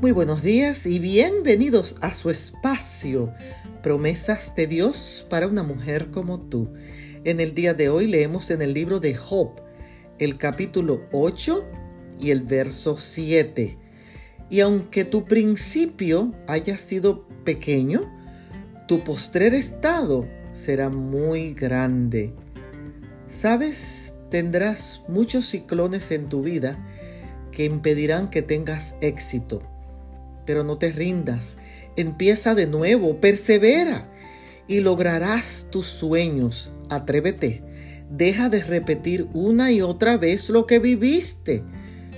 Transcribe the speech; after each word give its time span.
Muy 0.00 0.12
buenos 0.12 0.42
días 0.42 0.86
y 0.86 0.98
bienvenidos 0.98 1.96
a 2.00 2.14
su 2.14 2.30
espacio, 2.30 3.34
promesas 3.82 4.54
de 4.56 4.66
Dios 4.66 5.26
para 5.28 5.46
una 5.46 5.62
mujer 5.62 6.10
como 6.10 6.40
tú. 6.40 6.72
En 7.24 7.38
el 7.38 7.54
día 7.54 7.74
de 7.74 7.90
hoy 7.90 8.06
leemos 8.06 8.50
en 8.50 8.62
el 8.62 8.72
libro 8.72 8.98
de 8.98 9.14
Job, 9.14 9.60
el 10.18 10.38
capítulo 10.38 11.02
8 11.12 11.68
y 12.18 12.30
el 12.30 12.44
verso 12.44 12.96
7. 12.98 13.76
Y 14.48 14.60
aunque 14.60 15.04
tu 15.04 15.26
principio 15.26 16.32
haya 16.48 16.78
sido 16.78 17.28
pequeño, 17.44 18.10
tu 18.88 19.04
postrer 19.04 19.52
estado 19.52 20.26
será 20.52 20.88
muy 20.88 21.52
grande. 21.52 22.32
Sabes, 23.26 24.14
tendrás 24.30 25.02
muchos 25.08 25.44
ciclones 25.44 26.10
en 26.10 26.30
tu 26.30 26.40
vida 26.40 26.78
que 27.52 27.66
impedirán 27.66 28.30
que 28.30 28.40
tengas 28.40 28.96
éxito 29.02 29.62
pero 30.46 30.64
no 30.64 30.78
te 30.78 30.92
rindas. 30.92 31.58
Empieza 31.96 32.54
de 32.54 32.66
nuevo, 32.66 33.20
persevera 33.20 34.10
y 34.68 34.80
lograrás 34.80 35.68
tus 35.70 35.86
sueños. 35.86 36.72
Atrévete. 36.88 37.62
Deja 38.10 38.48
de 38.48 38.62
repetir 38.64 39.28
una 39.32 39.70
y 39.70 39.82
otra 39.82 40.16
vez 40.16 40.48
lo 40.48 40.66
que 40.66 40.78
viviste, 40.78 41.62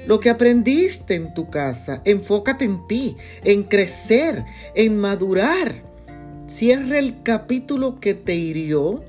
lo 0.07 0.21
que 0.21 0.31
aprendiste 0.31 1.15
en 1.15 1.35
tu 1.35 1.51
casa. 1.51 2.03
Enfócate 2.05 2.65
en 2.65 2.87
ti, 2.87 3.17
en 3.45 3.63
crecer, 3.65 4.45
en 4.75 4.99
madurar. 4.99 5.73
Cierra 6.47 6.99
el 6.99 7.23
capítulo 7.23 8.01
que 8.01 8.15
te 8.15 8.35
hirió 8.35 9.05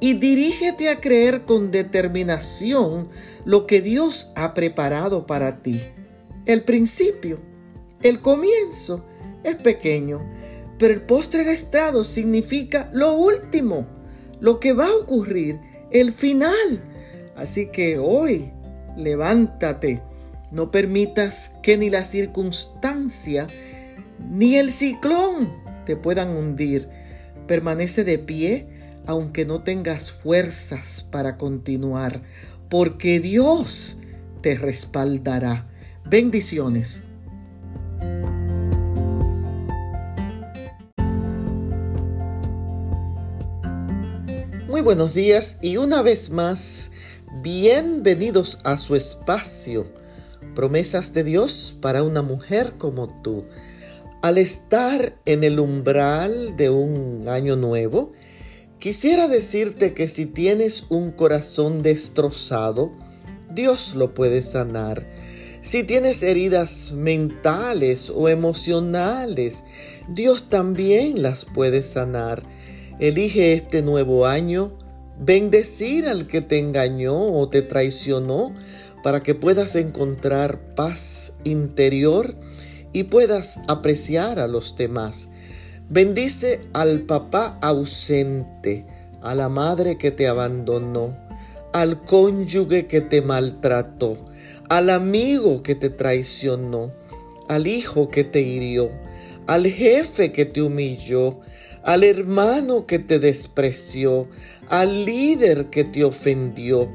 y 0.00 0.14
dirígete 0.14 0.88
a 0.88 1.00
creer 1.00 1.44
con 1.44 1.70
determinación 1.70 3.08
lo 3.44 3.66
que 3.68 3.80
Dios 3.80 4.32
ha 4.34 4.54
preparado 4.54 5.26
para 5.26 5.62
ti. 5.62 5.80
El 6.44 6.64
principio 6.64 7.40
el 8.02 8.20
comienzo 8.20 9.04
es 9.44 9.56
pequeño, 9.56 10.24
pero 10.78 10.94
el 10.94 11.02
postre 11.02 11.50
estado 11.52 12.04
significa 12.04 12.90
lo 12.92 13.14
último, 13.14 13.86
lo 14.40 14.60
que 14.60 14.72
va 14.72 14.86
a 14.86 14.96
ocurrir, 14.96 15.60
el 15.90 16.12
final. 16.12 16.82
Así 17.36 17.68
que 17.68 17.98
hoy, 17.98 18.52
levántate. 18.96 20.02
No 20.50 20.70
permitas 20.70 21.52
que 21.62 21.78
ni 21.78 21.88
la 21.88 22.04
circunstancia 22.04 23.46
ni 24.18 24.56
el 24.56 24.70
ciclón 24.70 25.62
te 25.86 25.96
puedan 25.96 26.30
hundir. 26.36 26.88
Permanece 27.46 28.04
de 28.04 28.18
pie 28.18 28.68
aunque 29.06 29.44
no 29.44 29.62
tengas 29.62 30.12
fuerzas 30.12 31.06
para 31.10 31.36
continuar, 31.36 32.22
porque 32.68 33.20
Dios 33.20 33.98
te 34.42 34.54
respaldará. 34.54 35.68
Bendiciones. 36.04 37.06
Muy 44.72 44.80
buenos 44.80 45.12
días 45.12 45.58
y 45.60 45.76
una 45.76 46.00
vez 46.00 46.30
más, 46.30 46.92
bienvenidos 47.42 48.58
a 48.64 48.78
su 48.78 48.96
espacio, 48.96 49.86
promesas 50.54 51.12
de 51.12 51.24
Dios 51.24 51.76
para 51.82 52.02
una 52.02 52.22
mujer 52.22 52.72
como 52.78 53.06
tú. 53.20 53.44
Al 54.22 54.38
estar 54.38 55.14
en 55.26 55.44
el 55.44 55.60
umbral 55.60 56.56
de 56.56 56.70
un 56.70 57.28
año 57.28 57.54
nuevo, 57.54 58.14
quisiera 58.78 59.28
decirte 59.28 59.92
que 59.92 60.08
si 60.08 60.24
tienes 60.24 60.86
un 60.88 61.10
corazón 61.12 61.82
destrozado, 61.82 62.92
Dios 63.50 63.94
lo 63.94 64.14
puede 64.14 64.40
sanar. 64.40 65.06
Si 65.60 65.84
tienes 65.84 66.22
heridas 66.22 66.92
mentales 66.92 68.08
o 68.08 68.30
emocionales, 68.30 69.64
Dios 70.08 70.48
también 70.48 71.20
las 71.20 71.44
puede 71.44 71.82
sanar. 71.82 72.42
Elige 72.98 73.54
este 73.54 73.82
nuevo 73.82 74.26
año 74.26 74.78
bendecir 75.18 76.06
al 76.06 76.26
que 76.26 76.40
te 76.40 76.58
engañó 76.58 77.14
o 77.14 77.48
te 77.48 77.62
traicionó 77.62 78.52
para 79.02 79.22
que 79.22 79.34
puedas 79.34 79.76
encontrar 79.76 80.74
paz 80.74 81.34
interior 81.44 82.34
y 82.92 83.04
puedas 83.04 83.58
apreciar 83.68 84.38
a 84.38 84.46
los 84.46 84.76
demás. 84.76 85.30
Bendice 85.88 86.60
al 86.72 87.02
papá 87.02 87.58
ausente, 87.60 88.86
a 89.20 89.34
la 89.34 89.48
madre 89.48 89.98
que 89.98 90.10
te 90.10 90.28
abandonó, 90.28 91.16
al 91.72 92.04
cónyuge 92.04 92.86
que 92.86 93.00
te 93.00 93.22
maltrató, 93.22 94.16
al 94.68 94.90
amigo 94.90 95.62
que 95.62 95.74
te 95.74 95.90
traicionó, 95.90 96.92
al 97.48 97.66
hijo 97.66 98.08
que 98.08 98.24
te 98.24 98.40
hirió, 98.40 98.90
al 99.46 99.66
jefe 99.66 100.32
que 100.32 100.44
te 100.44 100.62
humilló, 100.62 101.40
al 101.82 102.04
hermano 102.04 102.86
que 102.86 102.98
te 102.98 103.18
despreció, 103.18 104.28
al 104.68 105.04
líder 105.04 105.70
que 105.70 105.84
te 105.84 106.04
ofendió. 106.04 106.92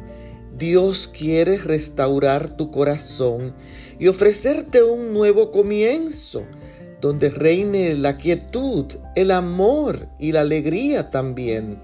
Dios 0.57 1.07
quiere 1.07 1.57
restaurar 1.57 2.55
tu 2.57 2.71
corazón 2.71 3.53
y 3.99 4.07
ofrecerte 4.07 4.83
un 4.83 5.13
nuevo 5.13 5.51
comienzo, 5.51 6.45
donde 7.01 7.29
reine 7.29 7.93
la 7.93 8.17
quietud, 8.17 8.85
el 9.15 9.31
amor 9.31 10.07
y 10.19 10.31
la 10.31 10.41
alegría 10.41 11.11
también. 11.11 11.79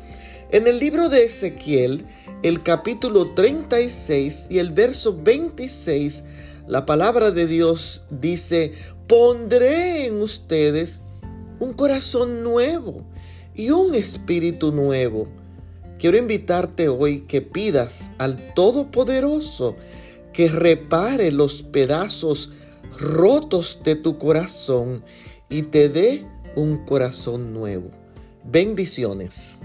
En 0.52 0.68
el 0.68 0.80
libro 0.80 1.10
de 1.10 1.26
Ezequiel, 1.26 2.06
el 2.44 2.62
capítulo 2.62 3.34
36 3.34 4.48
y 4.50 4.60
el 4.60 4.72
verso 4.72 5.18
26, 5.24 6.24
la 6.68 6.86
palabra 6.86 7.32
de 7.32 7.48
Dios 7.48 8.04
dice, 8.10 8.72
pondré 9.14 10.08
en 10.08 10.24
ustedes 10.24 11.04
un 11.60 11.74
corazón 11.74 12.42
nuevo 12.42 13.06
y 13.54 13.70
un 13.70 13.94
espíritu 13.94 14.72
nuevo. 14.72 15.28
Quiero 16.00 16.18
invitarte 16.18 16.90
hoy 16.90 17.22
que 17.28 17.44
pidas 17.44 18.14
al 18.18 18.56
Todopoderoso 18.56 19.76
que 20.34 20.50
repare 20.50 21.32
los 21.32 21.62
pedazos 21.62 22.54
rotos 22.98 23.82
de 23.84 23.94
tu 23.94 24.18
corazón 24.18 25.04
y 25.48 25.62
te 25.62 25.90
dé 25.90 26.26
un 26.56 26.84
corazón 26.84 27.54
nuevo. 27.54 27.92
Bendiciones. 28.44 29.60